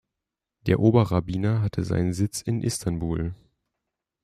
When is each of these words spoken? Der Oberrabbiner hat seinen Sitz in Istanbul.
Der 0.65 0.79
Oberrabbiner 0.79 1.61
hat 1.61 1.75
seinen 1.77 2.13
Sitz 2.13 2.41
in 2.41 2.63
Istanbul. 2.63 3.35